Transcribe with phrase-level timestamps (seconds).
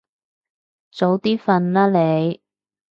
[0.91, 2.41] 早啲瞓啦你